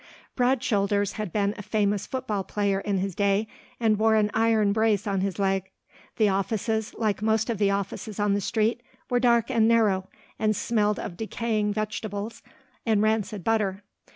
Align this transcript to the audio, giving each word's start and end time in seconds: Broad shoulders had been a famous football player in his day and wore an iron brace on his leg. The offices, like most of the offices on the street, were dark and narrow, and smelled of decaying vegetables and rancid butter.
Broad 0.35 0.63
shoulders 0.63 1.11
had 1.11 1.31
been 1.31 1.53
a 1.59 1.61
famous 1.61 2.07
football 2.07 2.43
player 2.43 2.79
in 2.79 2.97
his 2.97 3.13
day 3.13 3.47
and 3.79 3.99
wore 3.99 4.15
an 4.15 4.31
iron 4.33 4.73
brace 4.73 5.05
on 5.05 5.21
his 5.21 5.37
leg. 5.37 5.69
The 6.17 6.27
offices, 6.27 6.95
like 6.95 7.21
most 7.21 7.51
of 7.51 7.59
the 7.59 7.69
offices 7.69 8.19
on 8.19 8.33
the 8.33 8.41
street, 8.41 8.81
were 9.11 9.19
dark 9.19 9.51
and 9.51 9.67
narrow, 9.67 10.09
and 10.39 10.55
smelled 10.55 10.97
of 10.97 11.17
decaying 11.17 11.73
vegetables 11.73 12.41
and 12.83 13.03
rancid 13.03 13.43
butter. 13.43 13.83